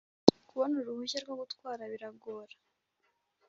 [0.47, 2.53] Kubona uruhushya rwogutwara biragora